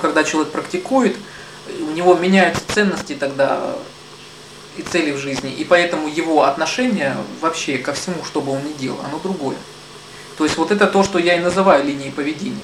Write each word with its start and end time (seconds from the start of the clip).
Когда 0.00 0.24
человек 0.24 0.52
практикует, 0.52 1.16
у 1.80 1.92
него 1.92 2.14
меняются 2.14 2.62
ценности 2.72 3.14
тогда 3.14 3.74
и 4.76 4.82
цели 4.82 5.12
в 5.12 5.18
жизни, 5.18 5.52
и 5.52 5.64
поэтому 5.64 6.08
его 6.08 6.44
отношение 6.44 7.16
вообще 7.40 7.78
ко 7.78 7.92
всему, 7.92 8.24
что 8.24 8.40
бы 8.40 8.52
он 8.52 8.64
ни 8.64 8.72
делал, 8.72 8.98
оно 9.04 9.18
другое. 9.18 9.56
То 10.38 10.44
есть 10.44 10.56
вот 10.56 10.70
это 10.70 10.86
то, 10.86 11.02
что 11.02 11.18
я 11.18 11.36
и 11.36 11.40
называю 11.40 11.84
линией 11.84 12.10
поведения. 12.10 12.62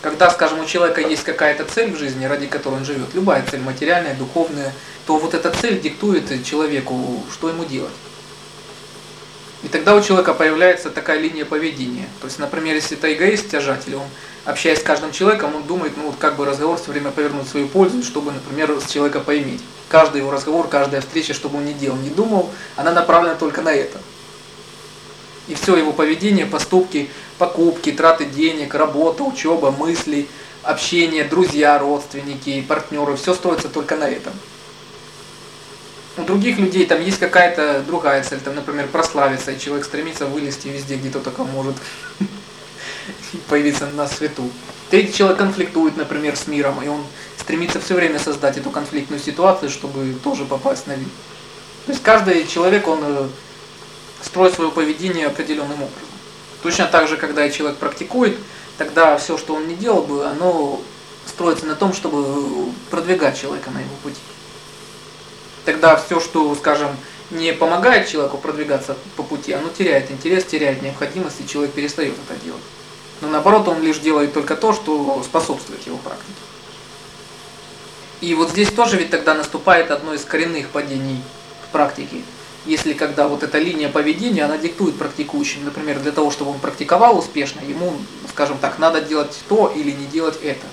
Когда, 0.00 0.30
скажем, 0.30 0.60
у 0.60 0.64
человека 0.64 1.00
есть 1.00 1.24
какая-то 1.24 1.64
цель 1.64 1.92
в 1.92 1.98
жизни, 1.98 2.24
ради 2.24 2.46
которой 2.46 2.76
он 2.76 2.84
живет, 2.84 3.14
любая 3.14 3.44
цель, 3.50 3.60
материальная, 3.60 4.14
духовная, 4.14 4.72
то 5.06 5.18
вот 5.18 5.34
эта 5.34 5.50
цель 5.50 5.80
диктует 5.80 6.44
человеку, 6.44 7.24
что 7.32 7.48
ему 7.48 7.64
делать. 7.64 7.92
И 9.62 9.68
тогда 9.68 9.96
у 9.96 10.00
человека 10.00 10.34
появляется 10.34 10.90
такая 10.90 11.18
линия 11.18 11.44
поведения. 11.44 12.08
То 12.20 12.26
есть, 12.26 12.38
например, 12.38 12.76
если 12.76 12.96
это 12.96 13.12
эгоист-тяжатель, 13.12 13.96
он, 13.96 14.06
общаясь 14.44 14.78
с 14.78 14.84
каждым 14.84 15.10
человеком, 15.10 15.56
он 15.56 15.64
думает, 15.64 15.96
ну 15.96 16.06
вот 16.06 16.16
как 16.18 16.36
бы 16.36 16.44
разговор 16.44 16.78
все 16.78 16.92
время 16.92 17.10
повернуть 17.10 17.46
в 17.46 17.50
свою 17.50 17.66
пользу, 17.66 18.02
чтобы, 18.04 18.30
например, 18.30 18.78
с 18.80 18.88
человека 18.88 19.18
поиметь. 19.18 19.62
Каждый 19.88 20.18
его 20.18 20.30
разговор, 20.30 20.68
каждая 20.68 21.00
встреча, 21.00 21.34
чтобы 21.34 21.58
он 21.58 21.64
не 21.64 21.74
делал, 21.74 21.96
не 21.96 22.10
думал, 22.10 22.50
она 22.76 22.92
направлена 22.92 23.34
только 23.34 23.62
на 23.62 23.72
это. 23.72 23.98
И 25.48 25.54
все 25.54 25.76
его 25.76 25.92
поведение, 25.92 26.46
поступки, 26.46 27.10
покупки, 27.38 27.90
траты 27.90 28.26
денег, 28.26 28.74
работа, 28.74 29.24
учеба, 29.24 29.72
мысли, 29.72 30.28
общение, 30.62 31.24
друзья, 31.24 31.78
родственники, 31.78 32.60
партнеры, 32.60 33.16
все 33.16 33.34
строится 33.34 33.68
только 33.68 33.96
на 33.96 34.08
этом. 34.08 34.34
У 36.18 36.24
других 36.24 36.58
людей 36.58 36.84
там 36.84 37.00
есть 37.00 37.20
какая-то 37.20 37.84
другая 37.86 38.24
цель, 38.24 38.40
там, 38.40 38.56
например, 38.56 38.88
прославиться, 38.88 39.52
и 39.52 39.58
человек 39.58 39.84
стремится 39.86 40.26
вылезти 40.26 40.66
везде, 40.66 40.96
где 40.96 41.10
только 41.10 41.44
может 41.44 41.76
появиться 43.48 43.86
на 43.86 44.08
свету. 44.08 44.50
Третий 44.90 45.12
человек 45.12 45.38
конфликтует, 45.38 45.96
например, 45.96 46.36
с 46.36 46.48
миром, 46.48 46.82
и 46.82 46.88
он 46.88 47.04
стремится 47.38 47.78
все 47.78 47.94
время 47.94 48.18
создать 48.18 48.56
эту 48.56 48.70
конфликтную 48.70 49.20
ситуацию, 49.20 49.70
чтобы 49.70 50.16
тоже 50.24 50.44
попасть 50.44 50.88
на 50.88 50.94
вид. 50.94 51.08
То 51.86 51.92
есть 51.92 52.02
каждый 52.02 52.46
человек, 52.48 52.88
он 52.88 52.98
э, 53.02 53.28
строить 54.20 54.54
свое 54.54 54.72
поведение 54.72 55.28
определенным 55.28 55.74
образом. 55.82 56.08
Точно 56.62 56.86
так 56.86 57.06
же, 57.06 57.16
когда 57.16 57.48
человек 57.48 57.78
практикует, 57.78 58.36
тогда 58.76 59.16
все, 59.18 59.38
что 59.38 59.54
он 59.54 59.68
не 59.68 59.76
делал 59.76 60.02
бы, 60.02 60.26
оно 60.26 60.80
строится 61.26 61.66
на 61.66 61.76
том, 61.76 61.92
чтобы 61.92 62.72
продвигать 62.90 63.40
человека 63.40 63.70
на 63.70 63.78
его 63.78 63.94
пути. 64.02 64.18
Тогда 65.68 65.96
все, 65.96 66.18
что, 66.18 66.54
скажем, 66.54 66.88
не 67.30 67.52
помогает 67.52 68.08
человеку 68.08 68.38
продвигаться 68.38 68.96
по 69.16 69.22
пути, 69.22 69.52
оно 69.52 69.68
теряет 69.68 70.10
интерес, 70.10 70.46
теряет 70.46 70.80
необходимость, 70.80 71.42
и 71.42 71.46
человек 71.46 71.74
перестает 71.74 72.14
это 72.26 72.42
делать. 72.42 72.62
Но 73.20 73.28
наоборот, 73.28 73.68
он 73.68 73.82
лишь 73.82 73.98
делает 73.98 74.32
только 74.32 74.56
то, 74.56 74.72
что 74.72 75.22
способствует 75.22 75.86
его 75.86 75.98
практике. 75.98 76.32
И 78.22 78.34
вот 78.34 78.48
здесь 78.48 78.70
тоже 78.70 78.96
ведь 78.96 79.10
тогда 79.10 79.34
наступает 79.34 79.90
одно 79.90 80.14
из 80.14 80.24
коренных 80.24 80.70
падений 80.70 81.22
в 81.68 81.70
практике– 81.70 82.22
если 82.68 82.92
когда 82.92 83.28
вот 83.28 83.42
эта 83.42 83.58
линия 83.58 83.88
поведения, 83.88 84.44
она 84.44 84.58
диктует 84.58 84.98
практикующим, 84.98 85.64
например, 85.64 86.00
для 86.00 86.12
того, 86.12 86.30
чтобы 86.30 86.50
он 86.50 86.58
практиковал 86.58 87.18
успешно, 87.18 87.60
ему, 87.60 87.94
скажем 88.30 88.58
так, 88.58 88.78
надо 88.78 89.00
делать 89.00 89.38
то 89.48 89.72
или 89.74 89.90
не 89.90 90.06
делать 90.06 90.38
это. 90.42 90.66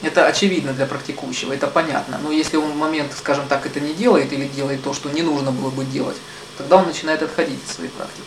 Это 0.00 0.26
очевидно 0.26 0.72
для 0.72 0.86
практикующего, 0.86 1.52
это 1.52 1.66
понятно. 1.66 2.20
Но 2.22 2.30
если 2.30 2.56
он 2.56 2.70
в 2.72 2.76
момент, 2.76 3.12
скажем 3.16 3.48
так, 3.48 3.66
это 3.66 3.80
не 3.80 3.94
делает 3.94 4.32
или 4.32 4.46
делает 4.46 4.82
то, 4.82 4.94
что 4.94 5.10
не 5.10 5.22
нужно 5.22 5.50
было 5.50 5.70
бы 5.70 5.84
делать, 5.84 6.16
тогда 6.56 6.76
он 6.76 6.86
начинает 6.86 7.22
отходить 7.22 7.58
от 7.66 7.74
своей 7.74 7.90
практики. 7.90 8.22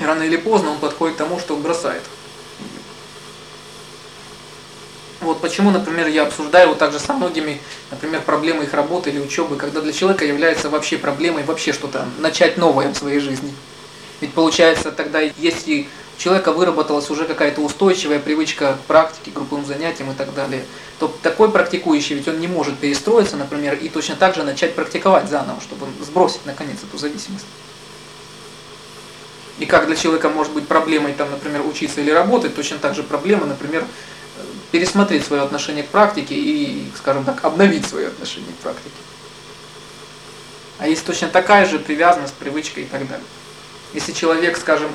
И 0.00 0.04
рано 0.04 0.22
или 0.22 0.36
поздно 0.36 0.72
он 0.72 0.78
подходит 0.78 1.14
к 1.14 1.18
тому, 1.18 1.38
что 1.38 1.56
бросает. 1.56 2.02
Вот 5.20 5.40
почему, 5.40 5.70
например, 5.70 6.08
я 6.08 6.24
обсуждаю 6.24 6.68
вот 6.68 6.78
также 6.78 6.98
со 6.98 7.14
многими, 7.14 7.58
например, 7.90 8.20
проблемы 8.20 8.64
их 8.64 8.74
работы 8.74 9.08
или 9.08 9.20
учебы, 9.20 9.56
когда 9.56 9.80
для 9.80 9.92
человека 9.94 10.26
является 10.26 10.68
вообще 10.68 10.98
проблемой 10.98 11.44
вообще 11.44 11.72
что-то 11.72 12.06
начать 12.18 12.58
новое 12.58 12.92
в 12.92 12.96
своей 12.96 13.20
жизни. 13.20 13.54
Ведь 14.20 14.34
получается 14.34 14.92
тогда, 14.92 15.20
если 15.20 15.88
у 16.16 16.20
человека 16.20 16.52
выработалась 16.52 17.10
уже 17.10 17.24
какая-то 17.24 17.60
устойчивая 17.60 18.18
привычка 18.18 18.74
к 18.74 18.86
практике, 18.86 19.30
групповым 19.32 19.66
занятиям 19.66 20.10
и 20.10 20.14
так 20.14 20.32
далее, 20.34 20.64
то 20.98 21.08
такой 21.22 21.50
практикующий, 21.50 22.14
ведь 22.14 22.28
он 22.28 22.40
не 22.40 22.46
может 22.46 22.78
перестроиться, 22.78 23.36
например, 23.36 23.74
и 23.74 23.88
точно 23.88 24.16
так 24.16 24.34
же 24.34 24.44
начать 24.44 24.74
практиковать 24.74 25.28
заново, 25.28 25.60
чтобы 25.60 25.86
сбросить 26.04 26.46
наконец 26.46 26.78
эту 26.82 26.98
зависимость. 26.98 27.46
И 29.58 29.66
как 29.66 29.86
для 29.86 29.96
человека 29.96 30.28
может 30.28 30.52
быть 30.52 30.66
проблемой, 30.66 31.12
там, 31.12 31.30
например, 31.30 31.66
учиться 31.66 32.00
или 32.00 32.10
работать, 32.10 32.54
точно 32.54 32.78
так 32.78 32.94
же 32.94 33.02
проблема, 33.02 33.46
например, 33.46 33.84
пересмотреть 34.72 35.24
свое 35.24 35.42
отношение 35.42 35.84
к 35.84 35.88
практике 35.88 36.34
и, 36.34 36.90
скажем 36.96 37.24
так, 37.24 37.44
обновить 37.44 37.86
свое 37.86 38.08
отношение 38.08 38.52
к 38.52 38.62
практике. 38.62 38.90
А 40.78 40.88
есть 40.88 41.04
точно 41.06 41.28
такая 41.28 41.66
же 41.66 41.78
привязанность, 41.78 42.34
привычка 42.34 42.80
и 42.80 42.84
так 42.84 43.06
далее. 43.06 43.26
Если 43.92 44.12
человек, 44.12 44.56
скажем, 44.56 44.90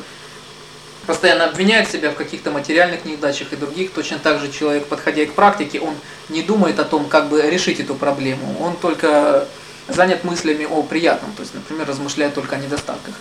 постоянно 1.05 1.45
обвиняет 1.45 1.89
себя 1.89 2.11
в 2.11 2.15
каких-то 2.15 2.51
материальных 2.51 3.05
неудачах 3.05 3.53
и 3.53 3.55
других, 3.55 3.91
точно 3.91 4.19
так 4.19 4.39
же 4.39 4.51
человек, 4.51 4.85
подходя 4.85 5.25
к 5.25 5.33
практике, 5.33 5.79
он 5.79 5.95
не 6.29 6.41
думает 6.41 6.79
о 6.79 6.85
том, 6.85 7.05
как 7.05 7.29
бы 7.29 7.41
решить 7.41 7.79
эту 7.79 7.95
проблему. 7.95 8.55
Он 8.61 8.75
только 8.75 9.47
занят 9.87 10.23
мыслями 10.23 10.65
о 10.65 10.83
приятном, 10.83 11.33
то 11.33 11.41
есть, 11.41 11.53
например, 11.53 11.87
размышляет 11.87 12.35
только 12.35 12.55
о 12.55 12.59
недостатках. 12.59 13.15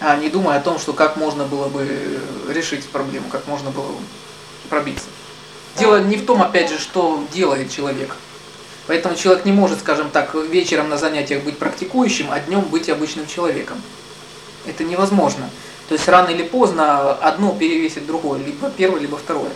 А 0.00 0.16
не 0.16 0.28
думая 0.28 0.58
о 0.58 0.60
том, 0.60 0.78
что 0.78 0.92
как 0.92 1.16
можно 1.16 1.44
было 1.44 1.68
бы 1.68 2.20
решить 2.48 2.84
проблему, 2.86 3.26
как 3.30 3.46
можно 3.46 3.70
было 3.70 3.92
пробиться. 4.68 5.06
Дело 5.78 6.00
не 6.00 6.16
в 6.16 6.26
том, 6.26 6.42
опять 6.42 6.70
же, 6.70 6.78
что 6.78 7.24
делает 7.32 7.70
человек. 7.70 8.16
Поэтому 8.86 9.16
человек 9.16 9.44
не 9.44 9.52
может, 9.52 9.80
скажем 9.80 10.10
так, 10.10 10.34
вечером 10.34 10.88
на 10.88 10.96
занятиях 10.96 11.42
быть 11.42 11.58
практикующим, 11.58 12.28
а 12.30 12.40
днем 12.40 12.62
быть 12.62 12.88
обычным 12.88 13.26
человеком. 13.26 13.80
Это 14.64 14.84
невозможно. 14.84 15.50
То 15.88 15.94
есть 15.94 16.08
рано 16.08 16.30
или 16.30 16.42
поздно 16.42 17.12
одно 17.12 17.54
перевесит 17.54 18.06
другое, 18.06 18.40
либо 18.40 18.70
первое, 18.70 19.00
либо 19.00 19.16
второе. 19.16 19.52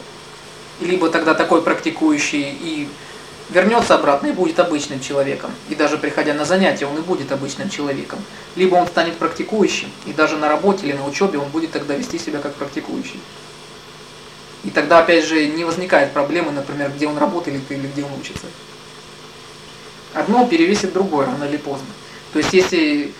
Либо 0.80 1.10
тогда 1.10 1.34
такой 1.34 1.62
практикующий 1.62 2.56
и 2.60 2.88
вернется 3.50 3.96
обратно 3.96 4.28
и 4.28 4.32
будет 4.32 4.60
обычным 4.60 5.00
человеком. 5.00 5.50
И 5.68 5.74
даже 5.74 5.98
приходя 5.98 6.34
на 6.34 6.44
занятия, 6.44 6.86
он 6.86 6.96
и 6.98 7.02
будет 7.02 7.32
обычным 7.32 7.68
человеком. 7.68 8.20
Либо 8.56 8.76
он 8.76 8.86
станет 8.86 9.16
практикующим, 9.16 9.90
и 10.06 10.12
даже 10.12 10.36
на 10.36 10.48
работе 10.48 10.86
или 10.86 10.92
на 10.92 11.06
учебе 11.06 11.38
он 11.38 11.48
будет 11.48 11.72
тогда 11.72 11.94
вести 11.94 12.18
себя 12.18 12.38
как 12.38 12.54
практикующий. 12.54 13.20
И 14.62 14.70
тогда, 14.70 15.00
опять 15.00 15.24
же, 15.24 15.46
не 15.48 15.64
возникает 15.64 16.12
проблемы, 16.12 16.52
например, 16.52 16.92
где 16.94 17.08
он 17.08 17.18
работает 17.18 17.60
или 17.70 17.86
где 17.86 18.04
он 18.04 18.12
учится. 18.18 18.46
Одно 20.12 20.46
перевесит 20.46 20.92
другое, 20.92 21.26
рано 21.26 21.44
или 21.44 21.56
поздно. 21.56 21.86
То 22.32 22.38
есть, 22.38 22.52
если 22.52 23.12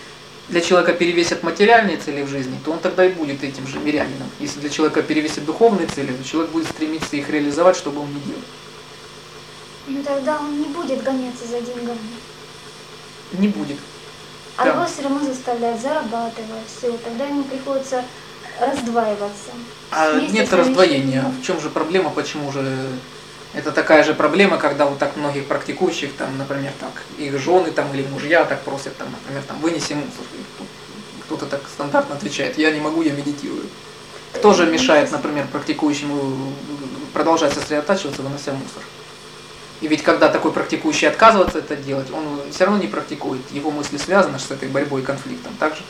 для 0.48 0.60
человека 0.60 0.92
перевесят 0.92 1.42
материальные 1.42 1.96
цели 1.96 2.22
в 2.22 2.28
жизни, 2.28 2.58
то 2.64 2.72
он 2.72 2.80
тогда 2.80 3.04
и 3.04 3.10
будет 3.10 3.44
этим 3.44 3.66
же 3.66 3.78
мирянином. 3.78 4.28
Если 4.40 4.60
для 4.60 4.70
человека 4.70 5.02
перевесят 5.02 5.44
духовные 5.44 5.86
цели, 5.86 6.12
то 6.12 6.24
человек 6.24 6.50
будет 6.50 6.68
стремиться 6.68 7.16
их 7.16 7.28
реализовать, 7.30 7.76
чтобы 7.76 8.00
он 8.00 8.08
не 8.12 8.20
делал. 8.20 8.42
Ну 9.86 10.02
тогда 10.02 10.38
он 10.40 10.60
не 10.60 10.66
будет 10.66 11.02
гоняться 11.02 11.46
за 11.46 11.60
деньгами. 11.60 11.98
Не 13.32 13.48
будет. 13.48 13.78
А 14.56 14.64
да. 14.64 14.70
его 14.72 14.86
все 14.86 15.02
равно 15.02 15.24
заставляют 15.24 15.80
зарабатывать, 15.80 16.66
все. 16.66 16.92
Тогда 16.98 17.26
ему 17.26 17.44
приходится 17.44 18.04
раздваиваться. 18.60 19.50
А 19.90 20.20
нет 20.20 20.52
раздвоения. 20.52 21.24
В 21.40 21.44
чем 21.44 21.60
же 21.60 21.70
проблема? 21.70 22.10
Почему 22.10 22.52
же 22.52 22.76
это 23.52 23.72
такая 23.72 24.04
же 24.04 24.14
проблема, 24.14 24.58
когда 24.58 24.86
вот 24.86 24.98
так 24.98 25.16
многих 25.16 25.46
практикующих, 25.46 26.12
там, 26.14 26.38
например, 26.38 26.72
так, 26.78 27.02
их 27.18 27.38
жены 27.38 27.72
там, 27.72 27.92
или 27.92 28.06
мужья 28.06 28.44
так 28.44 28.62
просят, 28.62 28.96
там, 28.96 29.10
например, 29.10 29.42
там, 29.42 29.58
вынеси 29.60 29.94
мусор. 29.94 30.24
Кто-то 31.24 31.46
так 31.46 31.60
стандартно 31.72 32.14
отвечает, 32.14 32.58
я 32.58 32.70
не 32.70 32.80
могу, 32.80 33.02
я 33.02 33.12
медитирую. 33.12 33.66
Кто 34.34 34.54
же 34.54 34.66
мешает, 34.66 35.10
например, 35.10 35.46
практикующему 35.50 36.52
продолжать 37.12 37.52
сосредотачиваться, 37.52 38.22
вынося 38.22 38.52
мусор? 38.52 38.82
И 39.80 39.88
ведь 39.88 40.02
когда 40.02 40.28
такой 40.28 40.52
практикующий 40.52 41.08
отказывается 41.08 41.58
это 41.58 41.74
делать, 41.74 42.10
он 42.12 42.40
все 42.52 42.66
равно 42.66 42.80
не 42.80 42.86
практикует. 42.86 43.40
Его 43.50 43.70
мысли 43.70 43.96
связаны 43.96 44.38
с 44.38 44.50
этой 44.50 44.68
борьбой 44.68 45.00
и 45.00 45.04
конфликтом. 45.04 45.54
Также. 45.56 45.82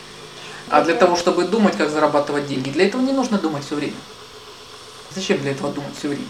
А 0.69 0.83
для 0.83 0.95
того, 0.95 1.17
чтобы 1.17 1.45
думать, 1.45 1.77
как 1.77 1.91
зарабатывать 1.91 2.47
деньги, 2.47 2.71
для 2.71 2.87
этого 2.87 3.03
не 3.03 3.13
нужно 3.13 3.39
думать 3.39 3.65
все 3.65 3.75
время. 3.75 3.97
Зачем 5.15 5.39
для 5.39 5.51
этого 5.51 5.73
думать 5.73 5.93
все 5.99 6.09
время? 6.09 6.25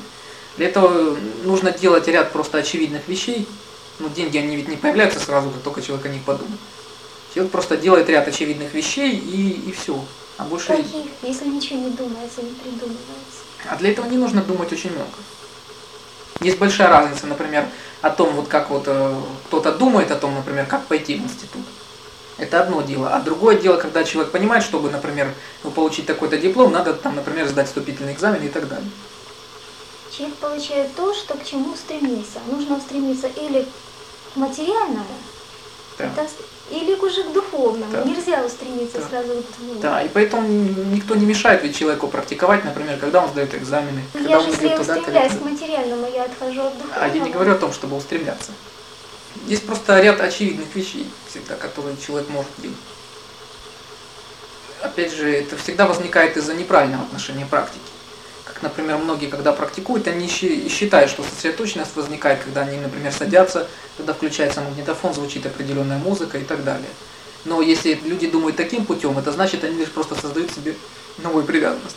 Для 0.56 0.68
этого 0.68 1.16
нужно 1.44 1.72
делать 1.72 2.06
ряд 2.08 2.32
просто 2.32 2.58
очевидных 2.58 3.06
вещей. 3.08 3.46
Но 3.98 4.08
деньги, 4.08 4.38
они 4.38 4.56
ведь 4.56 4.68
не 4.68 4.76
появляются 4.76 5.20
сразу, 5.20 5.50
как 5.50 5.62
только 5.62 5.82
человек 5.82 6.06
о 6.06 6.08
них 6.08 6.22
подумает. 6.22 6.58
Человек 7.34 7.52
просто 7.52 7.76
делает 7.76 8.08
ряд 8.08 8.26
очевидных 8.26 8.72
вещей 8.74 9.16
и, 9.16 9.68
и 9.68 9.72
все. 9.72 10.02
А 10.38 10.44
больше... 10.44 10.68
Каких? 10.68 11.06
Если 11.22 11.46
ничего 11.46 11.80
не 11.80 11.90
думается, 11.90 12.42
не 12.42 12.52
придумывается. 12.52 13.44
А 13.68 13.76
для 13.76 13.90
этого 13.90 14.06
не 14.06 14.16
нужно 14.16 14.42
думать 14.42 14.72
очень 14.72 14.90
много. 14.90 15.10
Есть 16.40 16.58
большая 16.58 16.88
разница, 16.88 17.26
например, 17.26 17.66
о 18.00 18.08
том, 18.08 18.34
вот 18.34 18.48
как 18.48 18.70
вот 18.70 18.84
э, 18.86 19.14
кто-то 19.46 19.72
думает 19.72 20.10
о 20.10 20.16
том, 20.16 20.34
например, 20.34 20.64
как 20.64 20.86
пойти 20.86 21.16
в 21.16 21.22
институт. 21.24 21.62
Это 22.38 22.62
одно 22.62 22.80
дело. 22.80 23.14
А 23.14 23.20
другое 23.20 23.56
дело, 23.56 23.76
когда 23.76 24.02
человек 24.02 24.32
понимает, 24.32 24.64
чтобы, 24.64 24.90
например, 24.90 25.34
ну, 25.62 25.70
получить 25.70 26.06
такой-то 26.06 26.38
диплом, 26.38 26.72
надо, 26.72 26.94
там, 26.94 27.16
например, 27.16 27.46
сдать 27.46 27.66
вступительный 27.66 28.14
экзамен 28.14 28.42
и 28.42 28.48
так 28.48 28.66
далее. 28.66 28.88
Человек 30.16 30.36
получает 30.36 30.94
то, 30.94 31.14
что 31.14 31.34
к 31.34 31.44
чему 31.44 31.74
стремится. 31.76 32.38
Нужно 32.50 32.80
стремиться 32.80 33.28
или 33.28 33.66
к 34.32 34.36
материальному, 34.36 35.04
Да. 35.98 36.04
это 36.06 36.26
или 36.70 36.94
к 36.94 37.02
уже 37.02 37.24
к 37.24 37.32
духовному. 37.32 37.90
Да. 37.92 38.04
Нельзя 38.04 38.44
устремиться 38.44 38.98
Да. 39.00 39.08
сразу 39.08 39.28
в 39.28 39.58
двух. 39.58 39.80
Да, 39.80 40.02
и 40.02 40.08
поэтому 40.08 40.46
никто 40.48 41.14
не 41.16 41.26
мешает 41.26 41.62
ведь 41.64 41.76
человеку 41.76 42.06
практиковать, 42.08 42.64
например, 42.64 42.98
когда 42.98 43.22
он 43.24 43.30
сдает 43.30 43.54
экзамены, 43.54 44.02
Ну, 44.14 44.18
когда 44.20 44.30
я 44.30 44.38
он 44.38 44.44
же, 44.44 44.50
если 44.52 44.68
я 44.68 44.80
устремляюсь 44.80 45.32
к 45.32 45.40
материальному, 45.42 46.06
я 46.12 46.24
отхожу 46.24 46.60
от 46.62 46.74
духовного. 46.74 47.02
А 47.02 47.08
я 47.08 47.20
не 47.20 47.30
говорю 47.30 47.52
о 47.52 47.56
том, 47.56 47.72
чтобы 47.72 47.96
устремляться. 47.96 48.52
Есть 49.46 49.66
просто 49.66 50.00
ряд 50.00 50.20
очевидных 50.20 50.74
вещей 50.74 51.08
всегда, 51.28 51.54
которые 51.56 51.96
человек 51.96 52.28
может 52.28 52.50
делать. 52.58 52.76
Опять 54.82 55.12
же, 55.12 55.30
это 55.30 55.56
всегда 55.56 55.86
возникает 55.86 56.36
из-за 56.36 56.54
неправильного 56.54 57.02
отношения 57.04 57.46
практики. 57.46 57.89
Например, 58.62 58.98
многие, 58.98 59.26
когда 59.26 59.52
практикуют, 59.52 60.06
они 60.06 60.28
считают, 60.28 61.10
что 61.10 61.22
сосредоточенность 61.22 61.96
возникает, 61.96 62.42
когда 62.44 62.62
они, 62.62 62.78
например, 62.78 63.12
садятся, 63.12 63.66
когда 63.96 64.12
включается 64.12 64.60
магнитофон, 64.60 65.14
звучит 65.14 65.46
определенная 65.46 65.98
музыка 65.98 66.36
и 66.36 66.44
так 66.44 66.62
далее. 66.62 66.90
Но 67.46 67.62
если 67.62 67.94
люди 68.04 68.28
думают 68.28 68.56
таким 68.56 68.84
путем, 68.84 69.18
это 69.18 69.32
значит, 69.32 69.64
они 69.64 69.78
лишь 69.78 69.90
просто 69.90 70.14
создают 70.14 70.50
себе 70.50 70.74
новую 71.18 71.44
привязанность. 71.44 71.96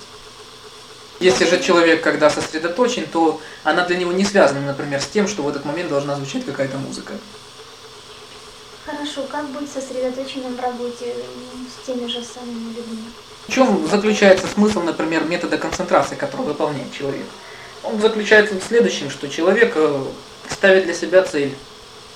Если 1.19 1.45
же 1.45 1.62
человек, 1.62 2.01
когда 2.01 2.30
сосредоточен, 2.30 3.06
то 3.12 3.42
она 3.63 3.86
для 3.86 3.98
него 3.98 4.13
не 4.13 4.24
связана, 4.24 4.62
например, 4.62 5.01
с 5.01 5.07
тем, 5.07 5.27
что 5.27 5.44
в 5.44 5.50
этот 5.50 5.66
момент 5.66 5.89
должна 5.89 6.16
звучать 6.16 6.45
какая-то 6.45 6.77
музыка. 6.77 7.13
Хорошо, 8.85 9.24
как 9.31 9.47
быть 9.50 9.71
сосредоточенным 9.71 10.56
в 10.56 10.59
работе 10.59 11.13
м, 11.13 11.68
с 11.68 11.85
теми 11.85 12.06
же 12.07 12.21
самыми 12.21 12.74
людьми? 12.75 13.09
В 13.47 13.51
чем 13.51 13.88
заключается 13.88 14.45
смысл, 14.47 14.81
например, 14.81 15.24
метода 15.24 15.57
концентрации, 15.57 16.15
который 16.15 16.45
выполняет 16.45 16.91
человек? 16.91 17.25
Он 17.83 18.00
заключается 18.01 18.56
в 18.56 18.63
следующем, 18.63 19.09
что 19.09 19.30
человек 19.30 19.74
э, 19.75 20.06
ставит 20.50 20.83
для 20.83 20.94
себя 20.94 21.24
цель, 21.24 21.56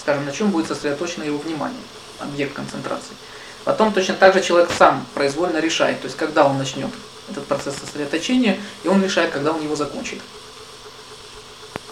скажем, 0.01 0.25
на 0.25 0.33
чем 0.33 0.51
будет 0.51 0.67
сосредоточено 0.67 1.23
его 1.23 1.37
внимание, 1.37 1.81
объект 2.19 2.53
концентрации. 2.53 3.15
Потом 3.63 3.93
точно 3.93 4.15
так 4.15 4.33
же 4.33 4.41
человек 4.41 4.69
сам 4.77 5.05
произвольно 5.13 5.59
решает, 5.59 6.01
то 6.01 6.05
есть 6.05 6.17
когда 6.17 6.45
он 6.45 6.57
начнет 6.57 6.89
этот 7.29 7.45
процесс 7.45 7.75
сосредоточения, 7.77 8.59
и 8.83 8.87
он 8.89 9.01
решает, 9.01 9.31
когда 9.31 9.51
он 9.51 9.61
его 9.61 9.75
закончит. 9.75 10.19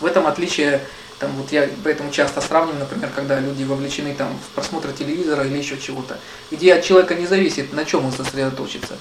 В 0.01 0.06
этом 0.06 0.27
отличие, 0.27 0.86
там, 1.20 1.32
вот 1.38 1.52
я 1.52 1.70
поэтому 1.84 2.12
часто 2.12 2.42
сравниваю, 2.42 2.80
например, 2.80 3.10
когда 3.16 3.40
люди 3.40 3.64
вовлечены 3.64 4.14
там, 4.14 4.38
в 4.38 4.54
просмотр 4.54 4.92
телевизора 4.92 5.46
или 5.46 5.58
еще 5.58 5.78
чего-то, 5.78 6.18
где 6.52 6.74
от 6.74 6.84
человека 6.84 7.16
не 7.16 7.26
зависит, 7.26 7.72
на 7.72 7.86
чем 7.86 8.06
он 8.06 8.12
сосредоточится. 8.12 8.98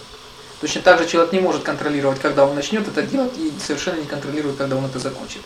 Точно 0.61 0.81
так 0.81 1.01
же 1.01 1.09
человек 1.09 1.33
не 1.33 1.41
может 1.41 1.65
контролировать, 1.65 2.21
когда 2.21 2.47
он 2.47 2.55
начнет 2.55 2.87
это 2.87 3.03
делать, 3.03 3.37
и 3.37 3.53
совершенно 3.59 3.99
не 3.99 4.07
контролирует, 4.07 4.57
когда 4.57 4.77
он 4.77 4.85
это 4.85 5.01
закончит. 5.01 5.43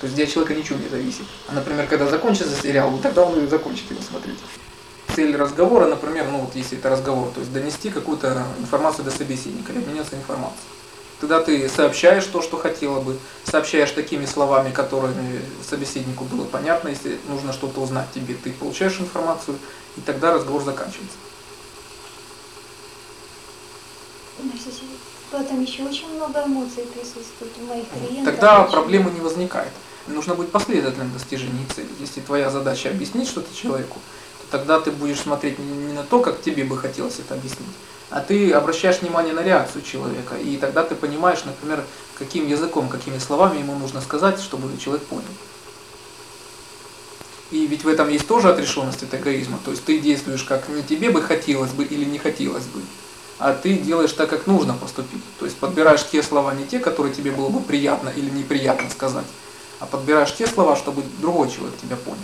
То 0.00 0.04
есть 0.04 0.14
где 0.14 0.24
от 0.24 0.30
человека 0.30 0.54
ничего 0.54 0.78
не 0.78 0.88
зависит. 0.88 1.24
А, 1.46 1.52
например, 1.52 1.86
когда 1.86 2.06
закончится 2.06 2.60
сериал, 2.60 2.90
вот 2.90 3.02
тогда 3.02 3.22
он 3.22 3.44
и 3.44 3.46
закончит 3.46 3.90
его 3.90 4.00
смотреть. 4.02 4.38
Цель 5.14 5.36
разговора, 5.36 5.86
например, 5.86 6.26
ну 6.30 6.38
вот 6.40 6.54
если 6.56 6.76
это 6.76 6.90
разговор, 6.90 7.30
то 7.32 7.40
есть 7.40 7.52
донести 7.52 7.90
какую-то 7.90 8.46
информацию 8.58 9.04
до 9.04 9.10
собеседника, 9.10 9.72
или 9.72 9.78
обменяться 9.78 10.16
информацией. 10.16 10.77
Тогда 11.20 11.40
ты 11.42 11.68
сообщаешь 11.68 12.24
то, 12.26 12.42
что 12.42 12.56
хотела 12.56 13.00
бы, 13.00 13.18
сообщаешь 13.44 13.90
такими 13.90 14.24
словами, 14.24 14.70
которые 14.70 15.14
собеседнику 15.68 16.24
было 16.24 16.44
понятно, 16.44 16.88
если 16.88 17.18
нужно 17.28 17.52
что-то 17.52 17.80
узнать 17.80 18.06
тебе, 18.14 18.34
ты 18.34 18.52
получаешь 18.52 19.00
информацию, 19.00 19.58
и 19.96 20.00
тогда 20.00 20.32
разговор 20.32 20.62
заканчивается. 20.62 21.16
Этом 25.30 25.62
еще 25.62 25.84
очень 25.84 26.14
много 26.14 26.44
эмоций 26.44 26.84
присутствует 26.84 27.52
у 27.60 27.64
моих 27.66 27.84
клиентов. 27.88 28.34
Тогда 28.34 28.64
проблемы 28.64 29.10
не 29.10 29.20
возникает. 29.20 29.72
Нужно 30.06 30.34
быть 30.34 30.50
последовательным 30.50 31.10
в 31.10 31.12
достижении 31.14 31.64
цели. 31.74 31.88
Если 32.00 32.20
твоя 32.20 32.50
задача 32.50 32.88
объяснить 32.88 33.28
что-то 33.28 33.54
человеку, 33.54 34.00
то 34.40 34.58
тогда 34.58 34.80
ты 34.80 34.90
будешь 34.90 35.20
смотреть 35.20 35.58
не 35.58 35.92
на 35.92 36.02
то, 36.02 36.20
как 36.20 36.42
тебе 36.42 36.64
бы 36.64 36.76
хотелось 36.76 37.18
это 37.18 37.34
объяснить, 37.34 37.68
а 38.10 38.20
ты 38.20 38.52
обращаешь 38.52 39.00
внимание 39.00 39.34
на 39.34 39.42
реакцию 39.42 39.82
человека. 39.82 40.36
И 40.36 40.56
тогда 40.56 40.82
ты 40.82 40.94
понимаешь, 40.94 41.44
например, 41.44 41.84
каким 42.18 42.48
языком, 42.48 42.88
какими 42.88 43.18
словами 43.18 43.58
ему 43.58 43.74
нужно 43.74 44.00
сказать, 44.00 44.40
чтобы 44.40 44.76
человек 44.78 45.04
понял. 45.04 45.24
И 47.50 47.66
ведь 47.66 47.84
в 47.84 47.88
этом 47.88 48.08
есть 48.08 48.26
тоже 48.26 48.50
отрешенность 48.50 49.02
от 49.02 49.14
эгоизма. 49.14 49.58
То 49.64 49.70
есть 49.70 49.84
ты 49.84 49.98
действуешь, 49.98 50.42
как 50.42 50.68
не 50.68 50.82
тебе 50.82 51.10
бы 51.10 51.22
хотелось 51.22 51.70
бы 51.70 51.84
или 51.84 52.04
не 52.04 52.18
хотелось 52.18 52.64
бы, 52.64 52.82
а 53.38 53.54
ты 53.54 53.74
делаешь 53.74 54.12
так, 54.12 54.28
как 54.28 54.46
нужно 54.46 54.74
поступить. 54.74 55.22
То 55.38 55.46
есть 55.46 55.56
подбираешь 55.56 56.06
те 56.06 56.22
слова, 56.22 56.54
не 56.54 56.66
те, 56.66 56.78
которые 56.78 57.14
тебе 57.14 57.30
было 57.30 57.48
бы 57.48 57.60
приятно 57.60 58.10
или 58.10 58.28
неприятно 58.28 58.90
сказать, 58.90 59.24
а 59.80 59.86
подбираешь 59.86 60.34
те 60.34 60.46
слова, 60.46 60.76
чтобы 60.76 61.02
другой 61.20 61.50
человек 61.50 61.78
тебя 61.80 61.96
понял. 61.96 62.18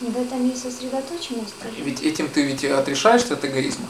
В 0.00 0.16
этом 0.16 0.48
есть 0.48 0.62
сосредоточенность. 0.62 1.54
Ведь 1.78 2.02
этим 2.02 2.28
ты 2.28 2.42
ведь 2.42 2.64
отрешаешься 2.64 3.34
от 3.34 3.44
эгоизма. 3.44 3.86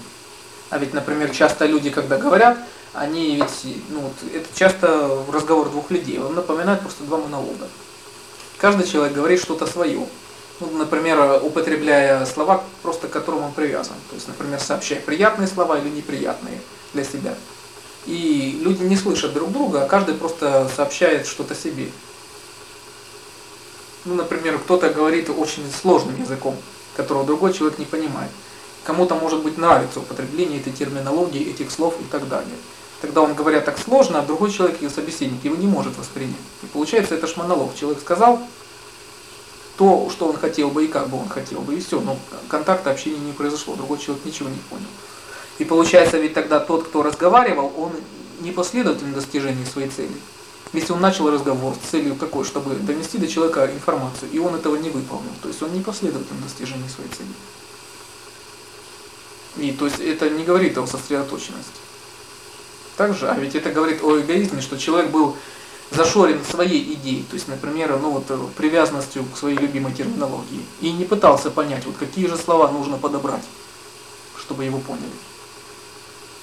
А 0.71 0.79
ведь, 0.79 0.95
например, 0.95 1.31
часто 1.31 1.67
люди, 1.67 1.91
когда 1.91 2.17
говорят, 2.17 2.57
они 2.93 3.37
ведь, 3.37 3.77
ну 3.91 4.01
вот, 4.01 4.13
это 4.33 4.47
часто 4.55 5.25
разговор 5.33 5.69
двух 5.69 5.91
людей, 5.91 6.19
он 6.19 6.35
напоминает 6.35 6.81
просто 6.81 7.05
два 7.05 7.19
монолога. 7.19 7.69
Каждый 8.59 8.87
человек 8.87 9.15
говорит 9.15 9.41
что-то 9.41 9.67
свое. 9.67 10.07
Ну, 10.61 10.71
например, 10.77 11.41
употребляя 11.43 12.25
слова, 12.27 12.63
просто 12.83 13.09
к 13.09 13.11
которым 13.11 13.45
он 13.45 13.53
привязан. 13.53 13.95
То 14.11 14.15
есть, 14.15 14.29
например, 14.29 14.61
сообщая 14.61 15.01
приятные 15.01 15.49
слова 15.49 15.79
или 15.79 15.89
неприятные 15.89 16.61
для 16.93 17.05
себя. 17.05 17.35
И 18.07 18.59
люди 18.63 18.83
не 18.83 18.97
слышат 18.97 19.33
друг 19.33 19.51
друга, 19.53 19.85
а 19.85 19.89
каждый 19.89 20.15
просто 20.15 20.71
сообщает 20.75 21.27
что-то 21.27 21.55
себе. 21.55 21.89
Ну, 24.05 24.15
например, 24.15 24.59
кто-то 24.59 24.91
говорит 24.91 25.31
очень 25.31 25.65
сложным 25.71 26.21
языком, 26.21 26.57
которого 26.97 27.25
другой 27.25 27.53
человек 27.53 27.79
не 27.79 27.85
понимает. 27.87 28.31
Кому-то, 28.85 29.15
может 29.15 29.43
быть, 29.43 29.59
нравится 29.59 30.01
употребление 30.01 30.61
этой 30.61 30.73
терминологии, 30.73 31.51
этих 31.51 31.71
слов 31.71 31.95
и 32.01 32.05
так 32.05 32.29
далее. 32.29 32.57
Тогда 33.01 33.23
он, 33.23 33.35
говоря 33.35 33.61
так 33.61 33.79
сложно, 33.79 34.21
а 34.21 34.23
другой 34.23 34.51
человек, 34.51 34.81
ее 34.83 34.91
собеседник, 34.91 35.45
его 35.45 35.57
не 35.57 35.67
может 35.67 35.97
воспринять. 35.97 36.37
И 36.63 36.67
получается, 36.67 37.15
это 37.15 37.27
ж 37.27 37.37
монолог. 37.37 37.75
Человек 37.75 38.01
сказал 38.01 38.41
то, 39.77 40.11
что 40.11 40.29
он 40.29 40.37
хотел 40.37 40.71
бы 40.71 40.85
и 40.85 40.89
как 40.89 41.09
бы 41.09 41.19
он 41.19 41.29
хотел 41.29 41.61
бы, 41.63 41.75
и 41.75 41.81
все. 41.81 42.01
Но 42.01 42.19
контакта, 42.49 42.91
общения 42.91 43.19
не 43.19 43.33
произошло, 43.33 43.77
другой 43.77 43.99
человек 43.99 44.25
ничего 44.25 44.49
не 44.49 44.59
понял. 44.69 44.89
И 45.59 45.65
получается, 45.65 46.19
ведь 46.19 46.35
тогда 46.35 46.61
тот, 46.61 46.85
кто 46.89 47.03
разговаривал, 47.03 47.73
он 47.77 47.93
не 48.41 48.53
последовательно 48.53 49.13
в 49.13 49.15
достижении 49.15 49.65
своей 49.65 49.89
цели. 49.89 50.15
Если 50.73 50.93
он 50.93 51.01
начал 51.01 51.31
разговор 51.31 51.75
с 51.75 51.91
целью 51.91 52.15
какой, 52.15 52.45
чтобы 52.45 52.75
донести 52.77 53.19
до 53.19 53.27
человека 53.27 53.71
информацию, 53.73 54.31
и 54.31 54.39
он 54.39 54.55
этого 54.55 54.77
не 54.77 54.91
выполнил, 54.91 55.33
то 55.43 55.49
есть 55.49 55.63
он 55.63 55.73
не 55.73 55.81
последовательно 55.81 56.41
в 56.41 56.45
достижении 56.45 56.89
своей 56.89 57.11
цели. 57.11 57.29
И 59.57 59.73
то 59.73 59.87
есть 59.87 60.01
это 60.01 60.31
не 60.31 60.45
говорит 60.45 60.79
о 60.79 60.87
сосредоточенности. 60.87 61.73
Также, 62.97 63.29
а 63.29 63.35
ведь 63.35 63.55
это 63.55 63.71
говорит 63.71 64.03
о 64.03 64.21
эгоизме, 64.21 64.61
что 64.61 64.79
человек 64.79 65.11
был 65.11 65.37
зашорен 65.91 66.45
своей 66.45 66.95
идеей, 66.95 67.25
то 67.29 67.35
есть, 67.35 67.49
например, 67.49 67.99
ну 68.01 68.11
вот 68.11 68.25
э, 68.29 68.39
привязанностью 68.57 69.25
к 69.25 69.37
своей 69.37 69.57
любимой 69.57 69.93
терминологии, 69.93 70.65
и 70.81 70.93
не 70.93 71.05
пытался 71.05 71.51
понять, 71.51 71.85
вот 71.85 71.97
какие 71.99 72.27
же 72.29 72.37
слова 72.37 72.71
нужно 72.71 72.97
подобрать, 72.97 73.43
чтобы 74.39 74.65
его 74.65 74.79
поняли. 74.79 75.11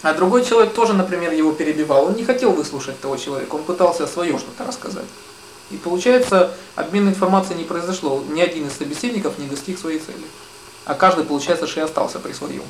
А 0.03 0.13
другой 0.13 0.43
человек 0.43 0.73
тоже, 0.73 0.93
например, 0.93 1.31
его 1.31 1.53
перебивал, 1.53 2.05
он 2.05 2.15
не 2.15 2.25
хотел 2.25 2.51
выслушать 2.51 2.99
того 2.99 3.17
человека, 3.17 3.55
он 3.55 3.63
пытался 3.63 4.05
свое 4.05 4.37
что-то 4.37 4.65
рассказать. 4.65 5.07
И 5.71 5.77
получается, 5.77 6.53
обмен 6.75 7.09
информацией 7.09 7.59
не 7.59 7.65
произошло, 7.65 8.23
ни 8.29 8.41
один 8.41 8.67
из 8.67 8.73
собеседников 8.73 9.37
не 9.37 9.47
достиг 9.47 9.79
своей 9.79 9.99
цели. 9.99 10.25
А 10.85 10.93
каждый, 10.93 11.25
получается, 11.25 11.67
что 11.67 11.81
и 11.81 11.83
остался 11.83 12.19
при 12.19 12.31
своем. 12.31 12.63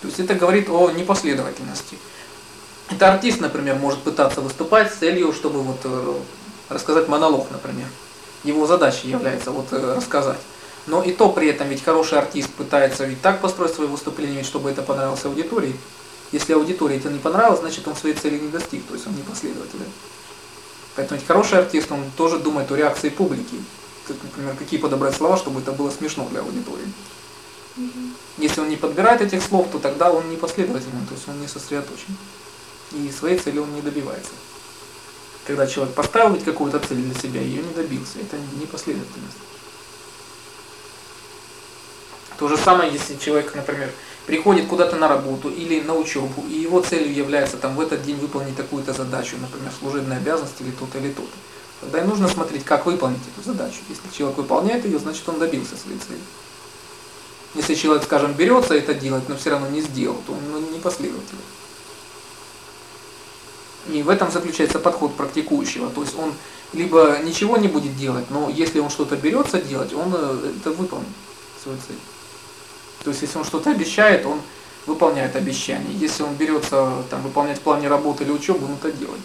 То 0.00 0.06
есть 0.06 0.20
это 0.20 0.34
говорит 0.34 0.68
о 0.68 0.90
непоследовательности. 0.90 1.98
Это 2.90 3.12
артист, 3.12 3.40
например, 3.40 3.76
может 3.76 4.00
пытаться 4.00 4.40
выступать 4.40 4.92
с 4.92 4.96
целью, 4.96 5.32
чтобы 5.32 5.62
вот 5.62 5.80
э, 5.84 6.14
рассказать 6.68 7.08
монолог, 7.08 7.50
например. 7.50 7.86
Его 8.44 8.66
задачей 8.66 9.08
является 9.08 9.50
вот 9.50 9.66
э, 9.72 9.94
рассказать. 9.96 10.38
Но 10.86 11.02
и 11.02 11.12
то 11.12 11.30
при 11.30 11.48
этом 11.48 11.68
ведь 11.68 11.84
хороший 11.84 12.18
артист 12.18 12.48
пытается 12.50 13.04
ведь 13.04 13.20
так 13.20 13.40
построить 13.40 13.74
свое 13.74 13.90
выступление, 13.90 14.42
чтобы 14.42 14.70
это 14.70 14.82
понравилось 14.82 15.24
аудитории. 15.24 15.76
Если 16.32 16.54
аудитории 16.54 16.96
это 16.96 17.10
не 17.10 17.18
понравилось, 17.18 17.60
значит 17.60 17.86
он 17.88 17.96
своей 17.96 18.14
цели 18.14 18.38
не 18.38 18.48
достиг, 18.48 18.86
то 18.86 18.94
есть 18.94 19.06
он 19.06 19.14
не 19.14 19.22
последователен. 19.22 19.86
Поэтому 20.94 21.20
ведь 21.20 21.28
хороший 21.28 21.58
артист, 21.58 21.92
он 21.92 22.04
тоже 22.16 22.38
думает 22.38 22.70
о 22.72 22.76
реакции 22.76 23.08
публики. 23.08 23.56
Например, 24.08 24.54
какие 24.58 24.80
подобрать 24.80 25.14
слова, 25.14 25.36
чтобы 25.36 25.60
это 25.60 25.72
было 25.72 25.90
смешно 25.90 26.26
для 26.30 26.40
аудитории. 26.40 26.86
Если 28.36 28.60
он 28.60 28.68
не 28.68 28.76
подбирает 28.76 29.20
этих 29.20 29.42
слов, 29.42 29.68
то 29.70 29.78
тогда 29.78 30.12
он 30.12 30.28
не 30.30 30.36
последователен, 30.36 31.06
то 31.06 31.14
есть 31.14 31.28
он 31.28 31.40
не 31.40 31.48
сосредоточен. 31.48 32.16
И 32.92 33.10
своей 33.10 33.38
цели 33.38 33.58
он 33.58 33.74
не 33.74 33.82
добивается. 33.82 34.30
Когда 35.46 35.66
человек 35.66 35.94
поставил 35.94 36.34
ведь 36.34 36.44
какую-то 36.44 36.78
цель 36.78 36.98
для 36.98 37.14
себя, 37.14 37.40
ее 37.40 37.62
не 37.62 37.74
добился. 37.74 38.18
Это 38.20 38.36
не 38.58 38.66
последовательность. 38.66 39.36
То 42.38 42.46
же 42.46 42.56
самое, 42.56 42.92
если 42.92 43.16
человек, 43.16 43.54
например, 43.54 43.90
приходит 44.26 44.68
куда-то 44.68 44.94
на 44.96 45.08
работу 45.08 45.48
или 45.48 45.80
на 45.80 45.94
учебу, 45.94 46.44
и 46.48 46.52
его 46.52 46.80
целью 46.80 47.12
является 47.12 47.56
там 47.56 47.74
в 47.74 47.80
этот 47.80 48.04
день 48.04 48.16
выполнить 48.16 48.56
такую-то 48.56 48.92
задачу, 48.92 49.36
например, 49.40 49.72
служебные 49.76 50.18
обязанности 50.18 50.62
или 50.62 50.70
то-то, 50.70 50.98
или 50.98 51.10
то-то. 51.10 51.36
Тогда 51.80 52.00
и 52.00 52.06
нужно 52.06 52.28
смотреть, 52.28 52.64
как 52.64 52.86
выполнить 52.86 53.22
эту 53.34 53.44
задачу. 53.44 53.78
Если 53.88 54.16
человек 54.16 54.38
выполняет 54.38 54.84
ее, 54.84 54.98
значит 54.98 55.28
он 55.28 55.38
добился 55.38 55.76
своей 55.76 55.98
цели. 55.98 56.20
Если 57.54 57.74
человек, 57.74 58.04
скажем, 58.04 58.34
берется 58.34 58.74
это 58.74 58.94
делать, 58.94 59.28
но 59.28 59.36
все 59.36 59.50
равно 59.50 59.68
не 59.68 59.80
сделал, 59.80 60.20
то 60.26 60.32
он 60.32 60.38
ну, 60.50 60.70
не 60.70 60.78
последователь. 60.78 61.36
И 63.88 64.02
в 64.02 64.08
этом 64.10 64.30
заключается 64.30 64.78
подход 64.78 65.14
практикующего. 65.16 65.88
То 65.90 66.02
есть 66.02 66.16
он 66.18 66.34
либо 66.72 67.18
ничего 67.24 67.56
не 67.56 67.68
будет 67.68 67.96
делать, 67.96 68.26
но 68.30 68.50
если 68.50 68.80
он 68.80 68.90
что-то 68.90 69.16
берется 69.16 69.60
делать, 69.62 69.94
он 69.94 70.12
э, 70.14 70.52
это 70.60 70.70
выполнит 70.72 71.08
свою 71.62 71.78
цель. 71.78 71.96
То 73.02 73.10
есть 73.10 73.22
если 73.22 73.38
он 73.38 73.44
что-то 73.44 73.70
обещает, 73.70 74.26
он 74.26 74.42
выполняет 74.84 75.36
обещание. 75.36 75.96
Если 75.96 76.22
он 76.22 76.34
берется 76.34 77.04
там, 77.08 77.22
выполнять 77.22 77.58
в 77.58 77.62
плане 77.62 77.88
работы 77.88 78.24
или 78.24 78.30
учебы, 78.30 78.66
он 78.66 78.74
это 78.74 78.92
делает. 78.92 79.20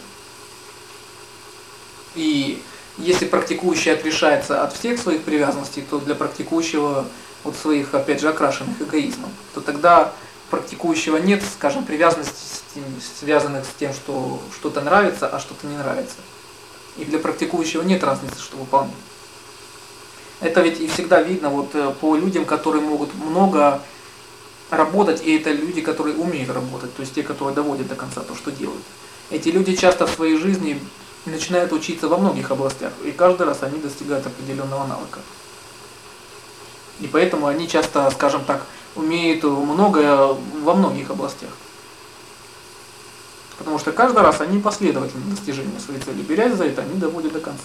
И 2.15 2.61
если 2.97 3.25
практикующий 3.25 3.93
отрешается 3.93 4.63
от 4.63 4.73
всех 4.73 4.99
своих 4.99 5.23
привязанностей, 5.23 5.83
то 5.89 5.99
для 5.99 6.15
практикующего 6.15 7.07
от 7.43 7.55
своих, 7.55 7.93
опять 7.93 8.21
же, 8.21 8.29
окрашенных 8.29 8.81
эгоизмом, 8.81 9.29
то 9.53 9.61
тогда 9.61 10.11
практикующего 10.49 11.17
нет, 11.17 11.43
скажем, 11.43 11.83
привязанностей, 11.83 12.81
связанных 13.19 13.65
с 13.65 13.79
тем, 13.79 13.93
что 13.93 14.39
что-то 14.55 14.81
нравится, 14.81 15.27
а 15.27 15.39
что-то 15.39 15.67
не 15.67 15.77
нравится. 15.77 16.17
И 16.97 17.05
для 17.05 17.19
практикующего 17.19 17.81
нет 17.81 18.03
разницы, 18.03 18.39
что 18.39 18.57
выполнять. 18.57 18.93
Это 20.41 20.61
ведь 20.61 20.79
и 20.79 20.87
всегда 20.87 21.21
видно 21.21 21.49
вот 21.49 21.69
э, 21.73 21.93
по 22.01 22.15
людям, 22.15 22.45
которые 22.45 22.81
могут 22.81 23.13
много 23.15 23.81
работать, 24.69 25.23
и 25.23 25.37
это 25.37 25.51
люди, 25.51 25.81
которые 25.81 26.17
умеют 26.17 26.49
работать, 26.49 26.95
то 26.95 27.01
есть 27.01 27.15
те, 27.15 27.23
которые 27.23 27.55
доводят 27.55 27.87
до 27.87 27.95
конца 27.95 28.21
то, 28.21 28.35
что 28.35 28.51
делают. 28.51 28.83
Эти 29.29 29.49
люди 29.49 29.75
часто 29.75 30.05
в 30.05 30.11
своей 30.11 30.37
жизни 30.37 30.79
начинают 31.25 31.71
учиться 31.71 32.07
во 32.07 32.17
многих 32.17 32.51
областях, 32.51 32.91
и 33.05 33.11
каждый 33.11 33.47
раз 33.47 33.63
они 33.63 33.79
достигают 33.79 34.25
определенного 34.25 34.85
навыка. 34.85 35.19
И 37.03 37.07
поэтому 37.07 37.47
они 37.47 37.67
часто, 37.67 38.09
скажем 38.11 38.45
так, 38.45 38.65
умеют 38.95 39.43
многое 39.43 40.37
во 40.61 40.73
многих 40.73 41.09
областях. 41.09 41.49
Потому 43.57 43.77
что 43.77 43.91
каждый 43.91 44.23
раз 44.23 44.39
они 44.39 44.57
последовательны 44.59 45.35
в 45.35 45.81
своей 45.81 45.99
цели. 45.99 46.21
Берясь 46.21 46.55
за 46.55 46.63
это, 46.63 46.81
они 46.81 46.95
доводят 46.95 47.33
до 47.33 47.41
конца. 47.41 47.61